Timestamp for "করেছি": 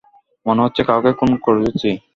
1.45-1.89